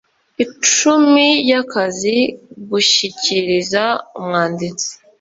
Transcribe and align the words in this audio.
icumi 0.45 1.27
y 1.49 1.53
akazi 1.61 2.17
gushyikiriza 2.69 3.83
Umwanditsi 4.17 4.89